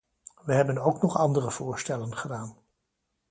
We 0.45 0.53
hebben 0.53 0.77
ook 0.77 1.01
nog 1.01 1.17
andere 1.17 1.51
voorstellen 1.51 2.17
gedaan. 2.17 2.57